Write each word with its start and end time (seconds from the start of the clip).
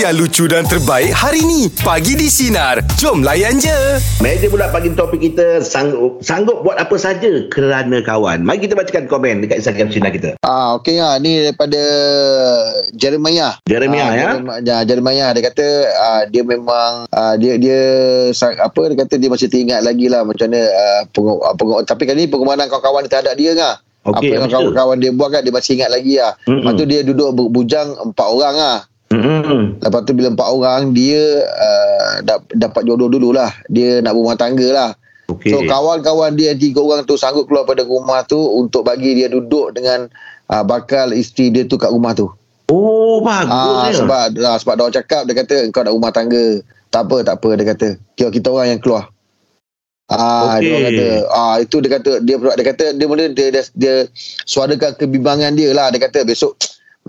yang 0.00 0.16
lucu 0.16 0.48
dan 0.48 0.64
terbaik 0.64 1.12
hari 1.12 1.44
ni. 1.44 1.68
Pagi 1.84 2.16
di 2.16 2.32
Sinar. 2.32 2.80
Jom 2.96 3.20
layan 3.20 3.60
je. 3.60 4.00
Meja 4.24 4.48
pula 4.48 4.72
pagi 4.72 4.88
topik 4.96 5.20
kita 5.20 5.60
sanggup 5.60 6.24
sanggup 6.24 6.64
buat 6.64 6.80
apa 6.80 6.96
saja 6.96 7.44
kerana 7.52 8.00
kawan. 8.00 8.40
Mari 8.40 8.64
kita 8.64 8.72
bacakan 8.72 9.04
komen 9.04 9.44
dekat 9.44 9.60
Instagram 9.60 9.92
Sinar 9.92 10.08
kita. 10.08 10.40
Ah, 10.40 10.80
okey 10.80 10.96
ah 10.96 11.20
ni 11.20 11.44
daripada 11.44 11.82
Jeremiah. 12.96 13.60
Jeremiah, 13.68 14.08
ah, 14.08 14.16
ya? 14.16 14.28
Jeremiah, 14.32 14.58
ya, 14.64 14.76
Jeremiah 14.88 15.28
dia 15.36 15.42
kata 15.52 15.66
ah, 15.92 16.22
dia 16.24 16.42
memang 16.48 17.04
ah, 17.12 17.36
dia 17.36 17.60
dia 17.60 17.80
sa- 18.32 18.56
apa 18.56 18.80
dia 18.88 19.04
kata 19.04 19.20
dia 19.20 19.28
masih 19.28 19.52
teringat 19.52 19.84
lagi 19.84 20.08
lah 20.08 20.24
macam 20.24 20.48
mana 20.48 20.64
ah, 20.64 21.02
peng, 21.12 21.28
ah, 21.44 21.52
peng, 21.52 21.68
tapi 21.84 22.08
kali 22.08 22.24
ni 22.24 22.32
pengumuman 22.32 22.64
kawan-kawan 22.72 23.04
dia 23.04 23.12
terhadap 23.12 23.36
dia 23.36 23.52
kan. 23.52 23.74
Okey, 24.00 24.32
apa 24.32 24.48
yang 24.48 24.48
kawan-kawan 24.48 24.96
dia 24.96 25.12
buat 25.12 25.28
kan 25.28 25.44
dia 25.44 25.52
masih 25.52 25.76
ingat 25.76 25.92
lagi 25.92 26.16
lah. 26.16 26.32
Mm-mm. 26.48 26.64
Lepas 26.64 26.72
tu 26.72 26.84
dia 26.88 27.00
duduk 27.04 27.28
berbujang 27.36 27.88
empat 28.00 28.28
orang 28.32 28.56
lah. 28.56 28.78
Hmm. 29.10 29.82
Lepas 29.82 30.06
tu 30.06 30.14
bila 30.14 30.30
empat 30.30 30.48
orang 30.48 30.94
dia 30.94 31.42
uh, 31.42 32.22
dap, 32.22 32.46
dapat 32.54 32.86
jodoh 32.86 33.10
dululah. 33.10 33.50
Dia 33.66 33.98
nak 33.98 34.14
berumah 34.14 34.38
tangga 34.38 34.68
lah. 34.70 34.90
Okey. 35.26 35.50
So 35.50 35.66
kawan-kawan 35.66 36.38
dia 36.38 36.54
tiga 36.54 36.78
orang 36.78 37.02
tu 37.06 37.18
sanggup 37.18 37.50
keluar 37.50 37.66
pada 37.66 37.82
rumah 37.82 38.22
tu 38.22 38.38
untuk 38.38 38.86
bagi 38.86 39.18
dia 39.18 39.26
duduk 39.26 39.74
dengan 39.74 40.06
uh, 40.46 40.62
bakal 40.62 41.10
isteri 41.10 41.50
dia 41.50 41.66
tu 41.66 41.74
kat 41.74 41.90
rumah 41.90 42.14
tu. 42.14 42.30
Oh, 42.70 43.18
bagus 43.18 43.50
Ah 43.50 43.90
ya. 43.90 43.98
sebab 43.98 44.22
ah, 44.46 44.56
sebab 44.62 44.74
dia 44.78 44.82
orang 44.86 44.96
cakap 45.02 45.22
dia 45.26 45.34
kata 45.34 45.56
kau 45.74 45.82
nak 45.82 45.94
rumah 45.94 46.12
tangga. 46.14 46.62
Tak 46.90 47.06
apa 47.06 47.16
tak 47.26 47.34
apa 47.42 47.48
dia 47.58 47.66
kata. 47.66 47.88
Kita 48.14 48.28
kita 48.30 48.46
orang 48.50 48.78
yang 48.78 48.80
keluar. 48.82 49.10
Ah 50.06 50.58
Okey. 50.58 50.62
dia 50.62 50.70
orang 50.70 50.86
kata 50.86 51.06
ah 51.34 51.56
itu 51.58 51.76
dia 51.82 51.90
kata 51.98 52.12
dia 52.22 52.36
dia 52.38 52.64
kata 52.66 52.84
dia 52.94 53.06
mula 53.10 53.24
dia 53.30 53.46
dia, 53.50 53.62
dia 53.74 53.94
suarakan 54.46 54.94
kebimbangan 54.98 55.50
dia 55.58 55.74
lah 55.74 55.90
dia 55.90 55.98
kata 55.98 56.22
besok 56.22 56.54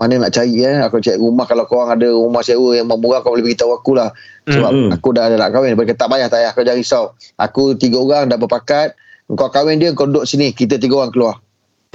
mana 0.02 0.26
nak 0.26 0.34
cari 0.34 0.58
eh 0.58 0.82
aku 0.82 0.98
cari 0.98 1.14
rumah 1.14 1.46
kalau 1.46 1.62
kau 1.62 1.78
orang 1.78 1.94
ada 1.94 2.10
rumah 2.10 2.42
sewa 2.42 2.74
yang 2.74 2.90
murah 2.90 3.22
kau 3.22 3.30
boleh 3.30 3.46
beritahu 3.46 3.70
aku 3.70 3.94
lah 3.94 4.10
sebab 4.50 4.70
Mm-mm. 4.74 4.90
aku 4.90 5.14
dah 5.14 5.30
ada 5.30 5.38
nak 5.38 5.54
kahwin 5.54 5.72
dia 5.72 5.78
kata 5.78 5.94
tak 5.94 6.08
payah 6.10 6.26
tak 6.26 6.38
payah 6.42 6.50
kau 6.50 6.62
jangan 6.66 6.80
risau 6.82 7.04
aku 7.38 7.62
tiga 7.78 8.02
orang 8.02 8.26
dah 8.26 8.34
berpakat 8.34 8.98
kau 9.30 9.46
kahwin 9.46 9.78
dia 9.78 9.94
kau 9.94 10.10
duduk 10.10 10.26
sini 10.26 10.50
kita 10.50 10.74
tiga 10.76 11.06
orang 11.06 11.14
keluar 11.14 11.38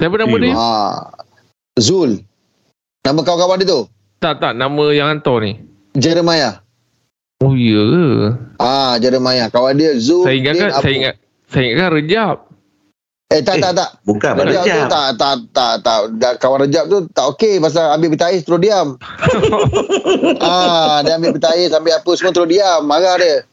Siapa 0.00 0.16
nama 0.16 0.32
Eh, 0.32 0.40
dia? 0.40 0.52
ah 0.56 1.12
Zul 1.76 2.24
nama 3.04 3.20
kawan-kawan 3.20 3.60
dia 3.60 3.68
tu 3.68 3.80
Tak, 4.18 4.40
tak. 4.40 4.56
Nama 4.56 4.84
yang 4.90 5.06
hantar 5.12 5.44
ni. 5.44 5.60
Jeremiah 5.92 6.64
Oh, 7.38 7.54
ya? 7.54 8.34
Ah, 8.58 8.98
Jeremiah. 8.98 9.46
Kawan 9.46 9.78
dia 9.78 9.94
Zul. 9.94 10.26
Saya 10.26 10.34
ingat 10.34 10.54
kan, 10.58 10.70
saya 10.82 10.94
ingat, 10.98 11.14
saya 11.46 11.62
ingat 11.70 11.78
kan 11.78 11.90
Rejab. 11.94 12.36
Eh, 13.28 13.44
tak, 13.44 13.60
Eh, 13.60 13.62
tak, 13.62 13.72
tak. 13.76 13.90
Bukan 14.08 14.30
pada 14.40 14.48
Rejab 14.48 14.64
tu 14.64 14.72
jam. 14.72 14.88
tak, 14.88 15.08
tak, 15.20 15.36
tak, 15.52 15.72
tak. 15.84 15.98
Dah, 16.16 16.32
kawan 16.40 16.64
Rejab 16.64 16.84
tu 16.88 17.04
tak 17.12 17.28
okey 17.36 17.60
pasal 17.60 17.92
ambil 17.92 18.16
pita 18.16 18.32
ais 18.32 18.40
terus 18.40 18.56
diam. 18.56 18.96
ah, 20.48 21.04
dia 21.04 21.20
ambil 21.20 21.36
pita 21.36 21.52
ais, 21.52 21.68
ambil 21.76 21.92
apa 22.00 22.10
semua 22.16 22.32
terus 22.32 22.48
diam. 22.48 22.80
Marah 22.88 23.20
dia. 23.20 23.44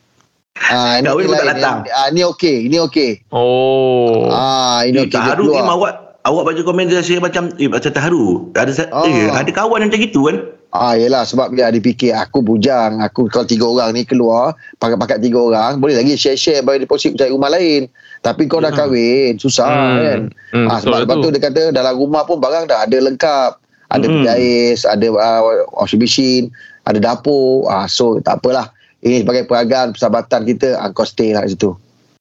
Ah, 0.71 0.95
ini 1.03 1.11
pun 1.11 1.27
tak 1.27 1.43
lain. 1.43 1.59
datang. 1.59 1.77
Ah, 1.91 2.07
ni 2.07 2.23
okey, 2.23 2.71
ini 2.71 2.79
okey. 2.87 3.27
Oh. 3.35 4.31
Ah, 4.31 4.87
ini 4.87 5.03
okey. 5.03 5.11
Dia 5.11 5.35
terharu 5.35 5.51
keluar. 5.51 6.04
Awak 6.25 6.43
baca 6.43 6.61
komen 6.65 6.89
dia 6.89 7.05
saya 7.05 7.21
macam 7.21 7.53
eh 7.55 7.69
macam 7.69 7.91
terharu. 7.93 8.49
Ada 8.51 8.89
Oh. 8.89 9.05
eh 9.05 9.29
ada 9.29 9.45
kawan 9.47 9.85
yang 9.85 9.89
macam 9.93 10.01
gitu 10.01 10.25
kan? 10.25 10.37
Ah, 10.75 10.97
yelah 10.97 11.23
sebab 11.23 11.53
dia 11.53 11.69
dia 11.69 11.79
fikir 11.79 12.11
aku 12.11 12.41
bujang. 12.41 12.99
Aku 12.99 13.29
kalau 13.29 13.45
tiga 13.45 13.63
orang 13.63 13.93
ni 13.93 14.03
keluar, 14.03 14.57
pakat-pakat 14.75 15.21
tiga 15.21 15.39
orang, 15.39 15.79
boleh 15.79 15.95
lagi 15.95 16.17
share-share 16.17 16.65
bayar 16.65 16.83
deposit 16.83 17.15
cari 17.15 17.29
rumah 17.29 17.47
lain. 17.47 17.87
Tapi 18.19 18.49
kau 18.49 18.59
dah 18.59 18.73
Ya. 18.73 18.75
kahwin, 18.75 19.37
susah 19.37 19.69
Hmm. 19.69 19.97
kan. 20.01 20.19
Hmm, 20.51 20.67
ah, 20.67 20.77
sebab 20.81 20.97
lepas 21.05 21.15
tu 21.15 21.23
tu. 21.23 21.31
dia 21.31 21.41
kata 21.45 21.61
dalam 21.71 21.93
rumah 21.95 22.25
pun 22.25 22.41
barang 22.41 22.67
dah 22.67 22.83
ada 22.83 22.97
lengkap. 22.97 23.51
Ada 23.85 24.05
Hmm. 24.09 24.25
ais, 24.25 24.81
ada 24.81 25.07
uh, 25.07 25.39
washing 25.77 26.01
machine, 26.01 26.45
ada 26.83 26.97
dapur. 26.97 27.69
Ah, 27.69 27.85
so 27.85 28.17
tak 28.19 28.41
apalah. 28.41 28.73
Ini 28.99 29.21
sebagai 29.21 29.45
peragaan 29.45 29.93
persahabatan 29.93 30.41
kita, 30.43 30.75
ah, 30.75 30.89
kau 30.89 31.05
stay 31.05 31.31
lah 31.31 31.45
kat 31.45 31.53
situ. 31.53 31.71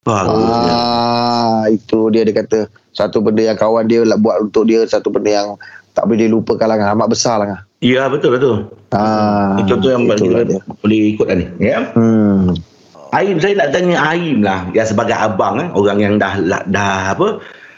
Bagus. 0.05 0.37
Ah, 0.69 1.65
itu 1.73 2.13
dia 2.13 2.21
dia 2.21 2.37
kata 2.37 2.69
satu 2.93 3.25
benda 3.25 3.41
yang 3.41 3.57
kawan 3.57 3.89
dia 3.89 4.05
lah 4.05 4.21
buat 4.21 4.37
untuk 4.45 4.69
dia, 4.69 4.85
satu 4.85 5.09
benda 5.09 5.33
yang 5.33 5.47
tak 5.97 6.05
boleh 6.05 6.29
dilupakan 6.29 6.69
lah. 6.69 6.93
Amat 6.93 7.09
besar 7.09 7.41
lah. 7.41 7.65
Ya 7.81 8.05
betul 8.05 8.37
betul. 8.37 8.69
Ah, 8.93 9.57
Ini 9.57 9.65
contoh 9.65 9.89
yang 9.89 10.05
itulah 10.05 10.45
kita 10.45 10.61
boleh 10.77 10.99
ikut 11.17 11.25
lah 11.25 11.35
ni. 11.41 11.45
Ya. 11.57 11.89
Hmm. 11.97 12.53
Aim 13.15 13.39
saya 13.39 13.55
nak 13.57 13.69
tanya 13.73 13.97
Aim 14.13 14.43
lah 14.45 14.69
yang 14.75 14.85
sebagai 14.85 15.15
abang 15.15 15.57
eh, 15.63 15.69
orang 15.71 15.97
yang 16.03 16.13
dah 16.19 16.35
dah, 16.35 16.61
dah 16.67 17.15
apa 17.15 17.27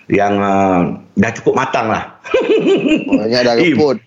yang 0.09 0.39
uh, 0.39 0.97
dah 1.15 1.31
cukup 1.31 1.53
matang 1.55 1.87
lah. 1.87 2.11
Banyak 3.07 3.41
dah 3.47 3.55
reput. 3.55 3.97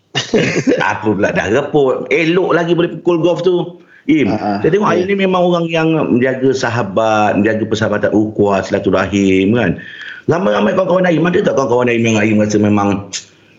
apa 0.76 1.08
pula 1.08 1.30
dah 1.32 1.46
repot. 1.48 2.04
Elok 2.12 2.50
lagi 2.52 2.72
boleh 2.76 2.90
pukul 3.00 3.16
golf 3.24 3.40
tu. 3.40 3.80
Im, 4.10 4.26
Ha, 4.26 4.36
ha. 4.36 4.50
saya 4.58 4.70
tengok 4.74 4.90
Aim 4.90 5.06
Ya. 5.06 5.06
ni 5.06 5.14
memang 5.16 5.42
orang 5.46 5.70
yang 5.70 5.88
menjaga 6.10 6.50
sahabat, 6.50 7.38
menjaga 7.38 7.62
persahabatan 7.62 8.10
ukhuwah, 8.10 8.58
silaturahim 8.58 9.54
kan. 9.54 9.78
Ramai-ramai 10.26 10.74
kawan-kawan 10.74 11.06
Aim, 11.06 11.22
ada 11.22 11.38
tak 11.40 11.54
kawan-kawan 11.54 11.86
Aim 11.86 12.02
yang 12.02 12.18
Aim 12.18 12.36
rasa 12.36 12.58
memang 12.58 13.06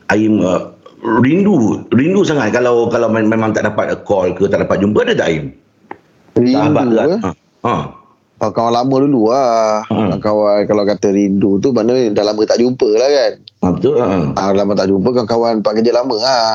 Aim 0.08 0.44
uh, 0.44 0.68
rindu, 1.24 1.80
rindu 1.90 2.22
sangat 2.22 2.52
kalau 2.52 2.86
kalau 2.86 3.08
mem- 3.08 3.32
memang 3.32 3.56
tak 3.56 3.64
dapat 3.64 3.96
call 4.04 4.36
ke, 4.36 4.46
tak 4.46 4.68
dapat 4.68 4.84
jumpa, 4.84 5.08
ada 5.08 5.16
tak 5.16 5.28
Aim? 5.32 5.46
Sahabat 6.36 6.84
Rindu 6.84 6.96
ke? 7.00 7.16
eh. 7.16 7.20
Ha. 7.24 7.32
ha. 7.64 7.76
Kalau 8.42 8.54
kawan 8.58 8.74
lama 8.74 8.96
dulu 9.06 9.30
lah. 9.30 9.86
Hmm. 9.86 10.18
Kawan 10.18 10.66
kalau 10.66 10.82
kata 10.82 11.14
rindu 11.14 11.62
tu 11.62 11.70
mana 11.70 11.94
dah 12.10 12.26
lama 12.26 12.42
tak 12.42 12.58
jumpa 12.58 12.90
lah 12.98 13.06
kan. 13.06 13.32
Ha, 13.62 13.66
betul. 13.70 13.94
Ha. 14.02 14.34
Ah, 14.34 14.50
lama 14.50 14.74
tak 14.74 14.90
jumpa 14.90 15.14
kawan-kawan 15.14 15.62
tempat 15.62 15.74
kerja 15.78 15.94
lama 15.94 16.16
lah. 16.18 16.50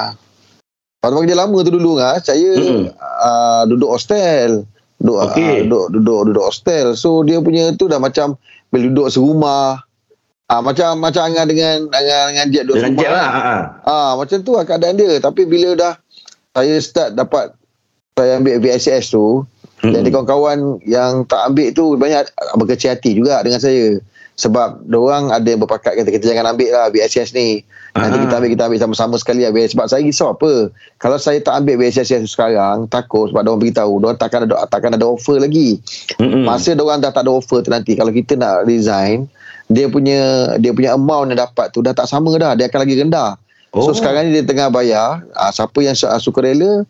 Tempat 1.08 1.22
kerja 1.24 1.36
lama 1.36 1.58
tu 1.60 1.72
dulu 1.72 1.92
lah, 1.96 2.18
saya 2.18 2.50
Hmm. 2.56 2.84
ah, 2.98 3.62
duduk 3.64 3.90
hostel. 3.90 4.64
Duduk, 4.96 5.18
Okey. 5.28 5.44
ah, 5.44 5.56
duduk, 5.64 5.86
duduk, 5.92 6.20
duduk 6.32 6.44
hostel. 6.44 6.86
So 6.94 7.20
dia 7.22 7.38
punya 7.38 7.74
tu 7.74 7.86
dah 7.86 7.98
macam 7.98 8.40
bila 8.68 8.88
duduk 8.88 9.08
serumah. 9.08 9.84
Ah, 10.46 10.62
macam 10.62 11.02
macam 11.02 11.26
Angan 11.26 11.46
dengan 11.50 11.90
dengan, 11.90 12.22
dengan 12.30 12.46
Jet 12.48 12.62
duduk 12.64 12.76
Dengan 12.78 12.92
serumah. 12.96 13.10
Lah. 13.12 13.28
kan. 13.28 13.42
Ha. 13.42 13.54
ha. 13.82 13.92
Ah, 13.92 14.10
macam 14.14 14.36
tu 14.40 14.52
lah 14.54 14.64
keadaan 14.64 14.94
dia. 14.94 15.12
Tapi 15.18 15.42
bila 15.44 15.68
dah 15.74 15.92
saya 16.54 16.74
start 16.80 17.12
dapat 17.12 17.52
saya 18.16 18.40
ambil 18.40 18.56
VSS 18.64 19.12
tu, 19.12 19.44
Mm-mm. 19.84 19.92
jadi 19.92 20.08
kawan-kawan 20.08 20.80
yang 20.88 21.28
tak 21.28 21.52
ambil 21.52 21.68
tu 21.70 22.00
banyak 22.00 22.24
berkecil 22.56 22.96
hati 22.96 23.12
juga 23.12 23.44
dengan 23.44 23.60
saya. 23.60 24.00
Sebab 24.36 24.84
orang 24.92 25.32
ada 25.32 25.48
yang 25.48 25.64
berpakat 25.64 25.97
kata 25.97 26.12
kita 26.12 26.28
jangan 26.28 26.52
ambil 26.52 26.69
lah 26.69 26.92
VSS 26.92 27.32
ni. 27.32 27.64
Nanti 27.97 28.20
Ah. 28.20 28.22
kita 28.28 28.34
ambil 28.36 28.50
kita 28.52 28.62
ambil 28.69 28.80
sama-sama 28.84 29.16
sekali 29.16 29.48
lah. 29.48 29.52
Sebab 29.52 29.88
saya 29.88 30.04
risau 30.04 30.28
apa? 30.28 30.69
Kalau 31.00 31.16
saya 31.16 31.41
tak 31.41 31.64
ambil 31.64 31.80
VSS 31.80 32.20
tu 32.20 32.28
sekarang, 32.28 32.84
takut 32.86 33.32
sebab 33.32 33.48
orang 33.48 33.64
beritahu, 33.64 33.97
orang 33.97 34.20
takkan 34.20 34.44
ada 34.44 34.60
takkan 34.69 34.92
ada 34.92 35.08
offer 35.08 35.41
lagi. 35.41 35.80
Mm-mm. 36.20 36.44
Masa 36.44 36.76
orang 36.76 37.00
dah 37.00 37.08
tak 37.08 37.24
ada 37.24 37.32
offer 37.32 37.64
tu 37.64 37.72
nanti 37.72 37.97
kalau 37.97 38.12
kita 38.12 38.36
nak 38.36 38.69
resign, 38.69 39.24
dia 39.72 39.88
punya 39.88 40.53
dia 40.60 40.76
punya 40.76 40.92
amount 40.92 41.32
yang 41.32 41.41
dapat 41.41 41.72
tu 41.72 41.80
dah 41.80 41.97
tak 41.97 42.04
sama 42.04 42.36
dah, 42.36 42.53
dia 42.53 42.68
akan 42.68 42.80
lagi 42.84 42.94
rendah. 43.00 43.41
Oh. 43.72 43.88
So 43.88 43.97
sekarang 43.97 44.28
ni 44.28 44.36
dia 44.36 44.44
tengah 44.44 44.68
bayar, 44.68 45.24
uh, 45.32 45.48
siapa 45.48 45.80
yang 45.80 45.97
su- 45.97 46.12
suka 46.20 46.44
rela 46.44 46.84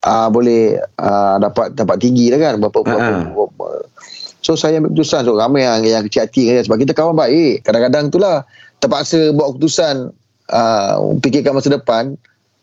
uh, 0.00 0.28
boleh 0.28 0.80
uh, 0.96 1.36
dapat 1.38 1.76
dapat 1.76 1.96
tinggi 2.00 2.32
lah 2.32 2.40
kan 2.40 2.52
berapa, 2.56 2.80
berapa, 2.80 2.96
Ha-ha. 2.96 3.30
berapa. 3.36 3.68
So 4.46 4.54
saya 4.54 4.78
ambil 4.78 4.94
keputusan. 4.94 5.26
So 5.26 5.34
ramai 5.34 5.66
yang 5.66 5.82
yang 5.82 6.02
kecil 6.06 6.22
hati 6.22 6.42
kan 6.46 6.62
sebab 6.62 6.78
kita 6.86 6.94
kawan 6.94 7.18
baik. 7.18 7.66
Kadang-kadang 7.66 8.14
itulah 8.14 8.46
terpaksa 8.78 9.34
buat 9.34 9.58
keputusan 9.58 10.14
uh, 10.54 10.94
fikirkan 11.18 11.58
masa 11.58 11.74
depan. 11.74 12.14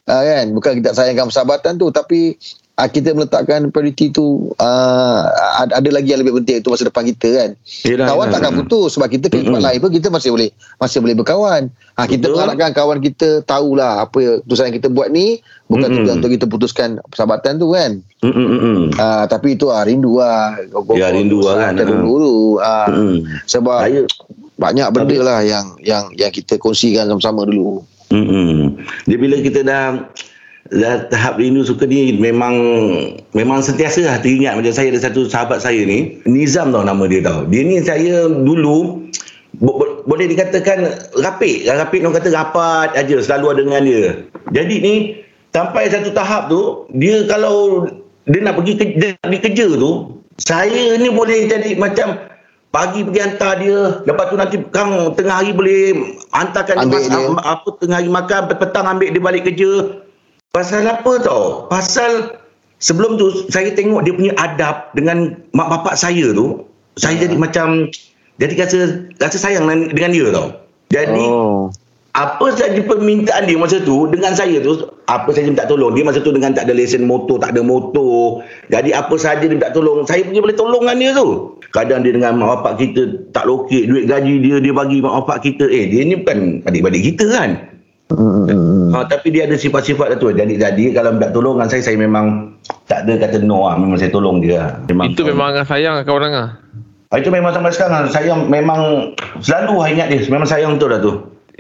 Uh, 0.08 0.24
kan? 0.24 0.56
Bukan 0.56 0.80
kita 0.80 0.96
sayangkan 0.96 1.28
persahabatan 1.28 1.76
tu. 1.76 1.92
Tapi 1.92 2.40
uh, 2.78 2.90
kita 2.90 3.14
meletakkan 3.14 3.70
priority 3.70 4.10
tu 4.10 4.50
uh, 4.58 5.22
ada, 5.62 5.78
ada 5.78 5.90
lagi 5.94 6.14
yang 6.14 6.22
lebih 6.26 6.42
penting 6.42 6.62
itu 6.62 6.70
masa 6.70 6.90
depan 6.90 7.06
kita 7.06 7.28
kan. 7.34 7.50
Yelah, 7.86 8.08
kawan 8.10 8.28
yelah. 8.30 8.34
takkan 8.40 8.54
putus 8.58 8.90
sebab 8.98 9.08
kita 9.10 9.26
ke 9.30 9.46
tempat 9.46 9.62
lain 9.62 9.80
pun 9.82 9.92
kita 9.94 10.08
masih 10.10 10.30
boleh 10.34 10.50
masih 10.82 10.98
boleh 11.02 11.16
berkawan. 11.18 11.62
Ha, 11.98 12.10
kita 12.10 12.26
Betul. 12.26 12.34
mengharapkan 12.34 12.72
kawan 12.74 13.00
kita 13.02 13.46
tahulah 13.46 14.06
apa 14.10 14.42
keputusan 14.42 14.74
yang 14.74 14.78
kita 14.82 14.90
buat 14.90 15.08
ni 15.14 15.42
bukan 15.70 15.90
tujuan 15.90 16.16
untuk 16.22 16.34
kita 16.34 16.46
putuskan 16.50 16.90
persahabatan 17.10 17.62
tu 17.62 17.74
kan. 17.74 18.02
Mm-mm. 18.26 18.94
Ah, 18.98 19.26
tapi 19.30 19.54
itu 19.58 19.70
ah 19.70 19.86
rindu 19.86 20.18
lah. 20.18 20.58
Ya, 20.98 21.14
rindu 21.14 21.46
lah 21.46 21.70
kan. 21.70 21.78
Dulu. 21.78 22.58
Ah, 22.62 22.90
Mm-mm. 22.90 23.26
sebab 23.46 23.86
Saya 23.86 24.02
banyak 24.54 24.88
benda 24.94 25.18
lah 25.22 25.40
yang 25.42 25.66
yang 25.82 26.14
yang 26.14 26.30
kita 26.30 26.58
kongsikan 26.62 27.10
sama-sama 27.10 27.46
dulu. 27.46 27.82
Mm-mm. 28.14 28.78
Dia 29.10 29.18
bila 29.18 29.42
kita 29.42 29.66
dah 29.66 30.10
dah 30.74 31.06
tahap 31.08 31.38
rindu 31.38 31.62
suka 31.62 31.86
ni 31.86 32.14
memang 32.14 32.56
memang 33.32 33.62
sentiasa 33.62 34.02
lah 34.04 34.18
teringat 34.18 34.58
macam 34.58 34.74
saya 34.74 34.90
ada 34.90 35.00
satu 35.00 35.26
sahabat 35.26 35.62
saya 35.62 35.86
ni. 35.86 36.18
Nizam 36.26 36.74
tau 36.74 36.82
nama 36.82 37.06
dia 37.06 37.22
tau. 37.22 37.46
Dia 37.46 37.62
ni 37.62 37.78
saya 37.80 38.26
dulu 38.26 39.06
bo- 39.58 39.78
bo- 39.78 40.02
boleh 40.04 40.26
dikatakan 40.26 40.90
rapik. 41.16 41.64
Rapik 41.64 42.02
orang 42.02 42.18
kata 42.18 42.30
rapat 42.30 42.90
aja 42.94 43.16
selalu 43.22 43.46
ada 43.48 43.62
dengan 43.62 43.82
dia. 43.86 44.06
Jadi 44.52 44.76
ni 44.78 44.94
sampai 45.54 45.88
satu 45.88 46.10
tahap 46.10 46.50
tu 46.50 46.90
dia 46.92 47.24
kalau 47.26 47.86
dia 48.26 48.40
nak 48.40 48.58
pergi 48.58 48.74
kerja, 48.80 48.96
dia 48.98 49.10
nak 49.20 49.30
pergi 49.30 49.42
kerja 49.46 49.68
tu 49.78 49.92
saya 50.42 50.98
ni 50.98 51.08
boleh 51.08 51.46
jadi 51.46 51.78
macam 51.78 52.18
pagi 52.74 53.06
pergi 53.06 53.22
hantar 53.22 53.62
dia 53.62 54.02
lepas 54.02 54.26
tu 54.28 54.36
nanti 54.36 54.58
kang 54.74 55.14
tengah 55.14 55.46
hari 55.46 55.54
boleh 55.54 55.94
hantarkan 56.34 56.74
dia, 56.74 56.84
Ambil 56.90 57.00
mas- 57.00 57.12
dia. 57.12 57.22
am- 57.30 57.38
apa 57.38 57.70
tengah 57.78 57.98
hari 58.02 58.10
makan 58.10 58.42
petang 58.50 58.86
ambil 58.90 59.10
dia 59.14 59.22
balik 59.22 59.46
kerja 59.46 59.72
pasal 60.54 60.86
apa 60.86 61.12
tau? 61.26 61.66
Pasal 61.68 62.38
sebelum 62.78 63.18
tu 63.18 63.50
saya 63.50 63.74
tengok 63.74 64.06
dia 64.06 64.14
punya 64.14 64.34
adab 64.38 64.94
dengan 64.94 65.34
mak 65.58 65.68
bapak 65.68 65.98
saya 65.98 66.30
tu, 66.32 66.64
saya 66.96 67.18
jadi 67.18 67.36
macam 67.36 67.90
jadi 68.38 68.54
rasa 68.62 68.80
rasa 69.18 69.38
sayang 69.42 69.66
dengan 69.66 69.90
dengan 69.92 70.12
dia 70.14 70.26
tau. 70.30 70.48
Jadi 70.94 71.26
Oh. 71.26 71.74
apa 72.14 72.54
saja 72.54 72.78
permintaan 72.86 73.50
dia 73.50 73.58
masa 73.58 73.82
tu 73.82 74.06
dengan 74.06 74.38
saya 74.38 74.62
tu 74.62 74.78
apa 75.10 75.34
saja 75.34 75.50
minta 75.50 75.66
tolong. 75.66 75.98
Dia 75.98 76.06
masa 76.06 76.22
tu 76.22 76.30
dengan 76.30 76.54
tak 76.54 76.70
ada 76.70 76.78
lesen 76.78 77.10
motor 77.10 77.42
tak 77.42 77.58
ada 77.58 77.66
motor. 77.66 78.46
Jadi 78.70 78.94
apa 78.94 79.18
saja 79.18 79.42
dia 79.42 79.50
minta 79.50 79.74
tolong 79.74 80.06
saya 80.06 80.22
punya 80.22 80.46
boleh 80.46 80.54
tolong 80.54 80.86
dengan 80.86 81.02
dia 81.02 81.12
tu. 81.18 81.58
Kadang 81.74 82.06
dia 82.06 82.14
dengan 82.14 82.38
mak 82.38 82.62
bapak 82.62 82.74
kita 82.78 83.26
tak 83.34 83.50
lokek 83.50 83.90
duit 83.90 84.06
gaji 84.06 84.38
dia 84.46 84.62
dia 84.62 84.70
bagi 84.70 85.02
mak 85.02 85.26
bapak 85.26 85.50
kita. 85.50 85.66
Eh 85.66 85.90
dia 85.90 86.06
ni 86.06 86.22
bukan 86.22 86.62
adik-adik 86.70 87.02
kita 87.10 87.26
kan 87.34 87.73
Hmm, 88.14 88.94
ha, 88.94 89.10
tapi 89.10 89.34
dia 89.34 89.50
ada 89.50 89.58
sifat-sifat 89.58 90.22
tu. 90.22 90.30
Jadi 90.30 90.62
jadi 90.62 90.94
kalau 90.94 91.18
minta 91.18 91.34
tolong 91.34 91.58
dengan 91.58 91.70
saya 91.70 91.82
saya 91.82 91.98
memang 91.98 92.54
tak 92.86 93.10
ada 93.10 93.18
kata 93.18 93.42
no 93.42 93.66
lah 93.66 93.76
memang 93.76 93.98
saya 93.98 94.14
tolong 94.14 94.38
dia 94.38 94.78
memang 94.86 95.12
Itu 95.12 95.26
memang 95.26 95.54
Angah 95.54 95.66
sayang 95.66 96.06
kau 96.06 96.22
orang 96.22 96.34
ah. 96.38 96.50
Ah, 97.14 97.18
itu 97.22 97.30
memang 97.30 97.54
sampai 97.54 97.74
sekarang 97.74 98.10
saya 98.10 98.34
memang 98.38 99.14
selalu 99.42 99.98
ingat 99.98 100.08
dia. 100.14 100.22
Memang 100.30 100.50
sayang 100.50 100.78
betul 100.78 100.94
dah 100.94 101.02
tu. 101.02 101.12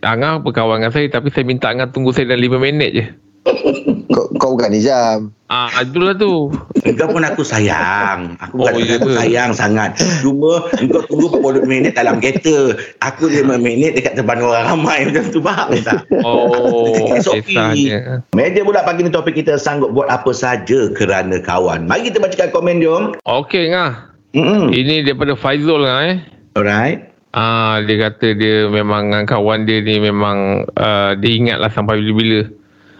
Angah 0.06 0.42
berkawan 0.42 0.82
dengan 0.82 0.94
saya 0.94 1.10
tapi 1.10 1.34
saya 1.34 1.46
minta 1.46 1.74
Angah 1.74 1.90
tunggu 1.90 2.14
saya 2.14 2.30
dalam 2.30 2.46
5 2.46 2.58
minit 2.62 2.90
je. 2.94 3.06
Kau, 4.13 4.30
kau 4.38 4.54
bukan 4.54 4.69
Nizam. 4.69 5.33
Ah, 5.50 5.69
itulah 5.81 6.13
tu. 6.13 6.54
Engkau 6.86 7.10
pun 7.10 7.25
aku 7.25 7.42
sayang. 7.42 8.38
Aku 8.38 8.62
Oh, 8.62 8.69
bukan 8.69 8.86
ya 8.86 8.98
aku 8.98 9.10
sayang 9.10 9.51
sangat. 9.51 9.98
Cuma 10.21 10.69
engkau 10.77 11.01
tunggu 11.06 11.33
40 11.33 11.65
minit 11.65 11.98
dalam 11.98 12.18
kereta. 12.18 12.77
Aku 13.01 13.25
5 13.25 13.57
minit 13.57 13.98
dekat 13.98 14.13
depan 14.13 14.38
orang 14.38 14.69
ramai 14.69 15.01
macam 15.10 15.25
tu. 15.30 15.42
Faham 15.42 15.74
tak? 15.81 16.06
Oh, 16.21 17.10
kisahnya. 17.18 18.21
Meja 18.33 18.62
pula 18.62 18.86
pagi 18.86 19.01
ni 19.01 19.10
topik 19.10 19.33
kita 19.33 19.57
sanggup 19.57 19.89
buat 19.92 20.06
apa 20.07 20.30
saja 20.30 20.94
kerana 20.94 21.42
kawan. 21.42 21.89
Mari 21.89 22.13
kita 22.13 22.21
bacakan 22.21 22.50
komen 22.54 22.77
jom. 22.77 23.04
Okey 23.25 23.74
Angah. 23.74 24.13
Mm-mm. 24.33 24.69
Ini 24.69 25.06
daripada 25.06 25.33
Faizul 25.33 25.86
Angah 25.86 26.01
eh. 26.06 26.18
Alright. 26.54 27.00
Ah, 27.33 27.81
dia 27.81 27.98
kata 27.98 28.38
dia 28.38 28.69
memang 28.69 29.10
dengan 29.10 29.25
kawan 29.25 29.65
dia 29.65 29.81
ni 29.81 29.98
memang 29.98 30.69
uh, 30.77 31.18
dia 31.18 31.31
ingat 31.33 31.57
lah 31.57 31.69
sampai 31.69 31.98
bila-bila. 31.98 32.45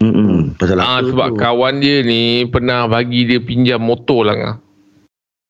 Mm-mm. 0.02 0.33
Pasal 0.54 0.78
Ah, 0.78 0.98
apa 0.98 1.06
sebab 1.06 1.28
tu? 1.30 1.36
kawan 1.36 1.74
dia 1.78 2.00
ni 2.00 2.22
pernah 2.46 2.86
bagi 2.86 3.24
dia 3.24 3.38
pinjam 3.38 3.78
motor 3.78 4.22
lah 4.22 4.34
Angah. 4.34 4.56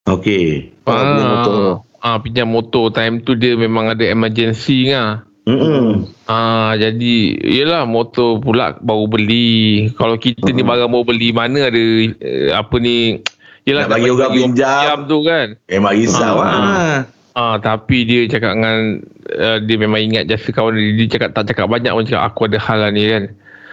Okey. 0.07 0.73
Oh, 0.83 0.93
pinjam 0.93 1.29
motor. 1.31 1.61
Ah, 1.99 2.17
pinjam 2.19 2.49
motor. 2.49 2.85
Time 2.91 3.21
tu 3.21 3.33
dia 3.33 3.55
memang 3.55 3.89
ada 3.89 4.05
emergency 4.05 4.89
Angah. 4.89 5.25
Mm-mm. 5.45 6.09
Ah 6.25 6.73
jadi 6.73 7.15
yelah 7.37 7.85
motor 7.85 8.41
pula 8.41 8.77
baru 8.79 9.05
beli. 9.07 9.93
Kalau 9.93 10.17
kita 10.17 10.49
ni 10.49 10.63
barang 10.63 10.89
baru 10.89 11.05
beli 11.05 11.31
mana 11.31 11.69
ada 11.69 11.77
uh, 11.77 12.51
apa 12.57 12.77
ni 12.79 13.21
yelah 13.63 13.85
Nak 13.85 13.91
bagi 13.91 14.09
orang 14.09 14.33
pinjam. 14.33 14.99
tu 15.05 15.21
kan. 15.21 15.47
Memang 15.69 15.93
risau 15.93 16.41
Ah. 16.41 16.49
ah. 16.49 16.97
Ah 17.35 17.55
tapi 17.59 18.09
dia 18.09 18.25
cakap 18.25 18.57
dengan 18.57 19.05
uh, 19.31 19.59
dia 19.61 19.77
memang 19.77 20.01
ingat 20.01 20.25
jasa 20.25 20.49
kawan 20.49 20.73
dia. 20.75 20.97
Dia 20.97 21.07
cakap 21.13 21.37
tak 21.37 21.45
cakap 21.47 21.69
banyak 21.69 21.93
pun 21.93 22.09
cakap 22.09 22.25
aku 22.25 22.41
ada 22.47 22.59
hal 22.59 22.79
lah 22.81 22.89
ni 22.89 23.05
kan. 23.05 23.25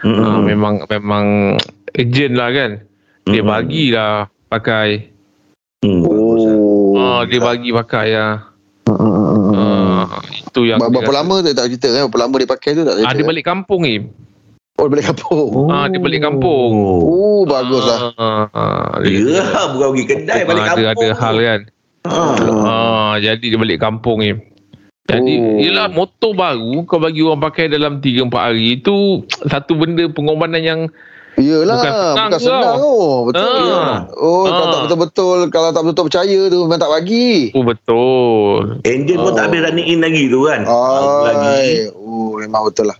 Mm-mm. 0.02 0.18
Ah, 0.20 0.40
memang 0.40 0.74
memang 0.84 1.24
urgent 1.92 2.34
lah 2.34 2.50
kan. 2.50 2.70
Dia 3.24 3.38
Mm-mm. 3.38 3.48
bagilah 3.48 4.14
pakai. 4.48 5.14
Mm. 5.80 6.02
Oh. 6.02 6.94
Ah 6.94 7.22
dia 7.24 7.38
bagi 7.38 7.70
pakai 7.70 8.06
ya. 8.10 8.26
Ah 8.84 10.06
itu 10.28 10.60
yang 10.64 10.78
Ber- 10.78 10.90
dia 10.90 10.94
Berapa 10.96 11.06
kata. 11.08 11.18
lama 11.18 11.34
tu 11.38 11.50
tak 11.52 11.66
cerita 11.68 11.88
kan? 11.88 12.02
Berapa 12.04 12.18
lama 12.20 12.34
dia 12.36 12.48
pakai 12.48 12.70
tu 12.72 12.82
tak 12.82 12.94
cerita? 12.96 13.08
Ah 13.08 13.14
dia 13.14 13.24
balik 13.24 13.44
kampung 13.44 13.82
ni. 13.82 13.96
Oh, 14.74 14.84
dia 14.84 14.92
balik 14.92 15.06
kampung. 15.06 15.46
Oh, 15.52 15.68
Ah 15.68 15.84
dia 15.86 16.00
balik 16.00 16.20
kampung. 16.20 16.70
oh 17.04 17.40
bagus 17.44 17.84
lah. 17.84 17.98
Ah, 18.16 18.46
ah, 18.50 18.92
dia- 18.98 19.38
Ya, 19.38 19.44
bukan 19.68 19.88
pergi 19.92 20.04
kedai 20.08 20.42
balik 20.42 20.62
kampung. 20.64 20.82
Ada 20.82 20.92
ada 20.92 21.08
hal 21.16 21.36
kan. 21.38 21.60
Ah. 22.02 22.34
Ah, 22.62 23.14
jadi 23.16 23.44
dia 23.44 23.58
balik 23.58 23.78
kampung 23.78 24.18
ni. 24.18 24.32
Jadi 25.02 25.34
Oh. 25.34 25.42
oh. 25.44 25.58
yelah 25.58 25.86
motor 25.88 26.30
baru 26.32 26.86
kau 26.86 26.96
bagi 26.96 27.20
orang 27.20 27.42
pakai 27.42 27.66
dalam 27.66 27.98
3 27.98 28.22
4 28.22 28.38
hari 28.44 28.78
itu 28.78 29.26
satu 29.50 29.74
benda 29.74 30.06
pengorbanan 30.08 30.62
yang 30.62 30.80
Yelah, 31.32 31.80
Bukan 31.80 31.92
senang 32.12 32.28
bukan 32.28 32.40
senang 32.44 32.60
tau. 32.62 32.76
oh. 32.76 33.14
Betul. 33.24 33.64
Ah. 33.72 34.04
Oh, 34.12 34.44
kalau 34.44 34.52
Ah. 34.60 34.68
tak 34.68 34.80
betul-betul, 34.84 35.38
kalau 35.48 35.68
tak 35.72 35.82
betul 35.82 36.04
percaya 36.04 36.38
tu 36.46 36.58
memang 36.60 36.76
tak 36.76 36.92
bagi. 36.92 37.48
oh 37.50 37.64
betul. 37.64 38.60
Enjin 38.84 39.16
pun 39.16 39.32
tak 39.32 39.48
habis 39.48 39.64
running 39.64 39.88
in 39.88 39.98
lagi 39.98 40.28
tu 40.28 40.44
kan. 40.44 40.60
Lagi. 40.68 41.88
Oh 41.90 42.36
memang 42.36 42.62
betul 42.62 42.84
lah. 42.84 42.98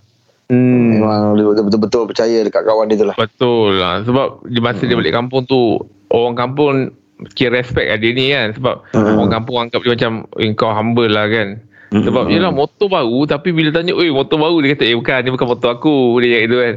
Hmm. 0.49 0.97
Memang 0.97 1.21
dia 1.37 1.45
betul-betul 1.61 2.03
percaya 2.03 2.37
dekat 2.41 2.63
kawan 2.63 2.89
dia 2.89 2.97
tu 2.97 3.05
lah. 3.05 3.15
Betul 3.15 3.69
lah 3.75 4.01
sebab 4.01 4.27
di 4.43 4.59
masa 4.59 4.81
dia 4.81 4.97
balik 4.97 5.13
kampung 5.13 5.45
tu 5.45 5.77
orang 6.09 6.33
kampung 6.35 6.89
kira 7.31 7.53
respect 7.55 7.85
lah 7.85 7.97
dia 7.97 8.11
ni 8.11 8.27
kan 8.27 8.49
sebab 8.51 8.75
Hmm. 8.91 9.13
orang 9.15 9.31
kampung 9.31 9.57
anggap 9.61 9.79
dia 9.79 9.93
macam 9.93 10.11
eh, 10.35 10.51
kau 10.51 10.73
humble 10.73 11.07
lah 11.07 11.29
kan. 11.29 11.61
Hmm. 11.93 12.01
Sebab 12.01 12.25
yelah 12.27 12.49
motor 12.49 12.89
baru 12.89 13.21
tapi 13.23 13.49
bila 13.49 13.69
tanya 13.69 13.93
eh 13.93 14.09
motor 14.09 14.35
baru 14.35 14.57
dia 14.59 14.73
kata 14.73 14.83
eh 14.83 14.95
bukan 14.95 15.19
ni 15.19 15.29
bukan 15.29 15.47
motor 15.47 15.69
aku 15.71 15.93
dia 16.17 16.29
cakap 16.31 16.41
gitu 16.43 16.57
kan. 16.57 16.75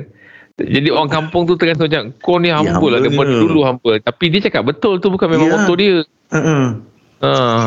Jadi 0.59 0.89
orang 0.89 1.11
kampung 1.11 1.43
tu 1.45 1.55
terasa 1.55 1.83
macam 1.83 2.03
kau 2.19 2.37
ni 2.37 2.49
humble 2.49 2.69
lah 2.69 2.73
humble 2.75 2.93
daripada 3.03 3.29
dia. 3.31 3.41
dulu 3.41 3.61
humble. 3.63 3.97
Tapi 3.99 4.25
dia 4.29 4.41
cakap 4.43 4.63
betul 4.67 4.95
tu 4.99 5.09
bukan 5.09 5.27
memang 5.27 5.47
Ya. 5.47 5.55
motor 5.55 5.75
dia. 5.75 5.97
Mm-mm. 6.31 6.65
Ha. 7.19 7.33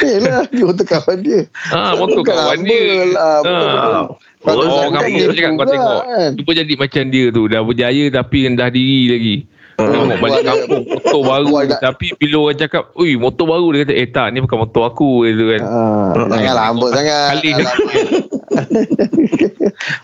Yelah, 0.00 0.44
dia 0.46 0.64
betul 0.64 0.86
kawan 0.86 1.18
dia. 1.20 1.40
Ha, 1.68 1.92
motor 1.94 2.20
Bukan 2.20 2.32
kawan 2.32 2.60
dia. 2.62 2.84
lah, 3.10 3.36
Ha. 3.42 3.56
Oh, 4.40 4.54
Orang 4.54 4.94
kampung 4.94 5.18
tu 5.18 5.34
cakap 5.34 5.52
kau 5.52 5.66
tengok. 5.66 6.02
kan. 6.06 6.30
Cuba 6.34 6.50
jadi 6.54 6.74
macam 6.74 7.02
dia 7.10 7.26
tu. 7.28 7.42
Dah 7.44 7.60
berjaya 7.60 8.04
tapi 8.08 8.36
rendah 8.44 8.68
diri 8.70 9.00
lagi. 9.08 9.36
Tengok 9.78 10.18
balik 10.18 10.42
Buat- 10.42 10.42
kampung 10.42 10.82
motor 10.90 11.20
baru. 11.22 11.54
Tapi 11.70 12.06
bila 12.18 12.36
orang 12.50 12.58
cakap, 12.58 12.90
Ui 12.98 13.14
motor 13.14 13.46
baru. 13.46 13.66
Dia 13.70 13.80
kata, 13.86 13.94
eh 13.94 14.08
tak 14.10 14.26
ni 14.34 14.42
bukan 14.42 14.58
motor 14.66 14.82
aku. 14.90 15.22
Gitu 15.22 15.54
kan. 15.54 15.62
Ah, 15.62 16.10
janganlah 16.26 16.64
hambur 16.66 16.90
sangat. 16.90 17.38
Kali 17.38 17.48
dia 17.54 17.66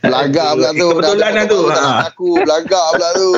Belagak 0.00 0.48
pula 0.54 0.70
tu. 0.72 0.86
Kebetulan 0.92 1.30
lah 1.32 1.44
tu. 1.46 1.60
Tak 1.64 1.80
Ha. 1.80 1.94
aku. 2.06 2.28
Belagak 2.38 2.86
pula 2.90 3.08
tu. 3.12 3.30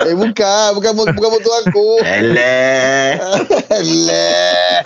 Eh 0.00 0.14
bukan. 0.14 0.66
Bukan, 0.74 0.92
bukan 0.94 1.30
motor 1.30 1.54
aku. 1.62 1.88
Eleh. 2.00 3.18
Alah. 3.68 4.80